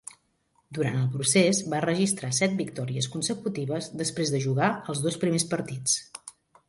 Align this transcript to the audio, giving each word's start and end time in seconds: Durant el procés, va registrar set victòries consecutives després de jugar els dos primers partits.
Durant 0.77 0.95
el 0.99 1.09
procés, 1.15 1.59
va 1.73 1.81
registrar 1.85 2.31
set 2.37 2.55
victòries 2.61 3.09
consecutives 3.17 3.91
després 4.01 4.33
de 4.37 4.41
jugar 4.47 4.71
els 4.95 5.03
dos 5.05 5.21
primers 5.27 5.47
partits. 5.53 6.01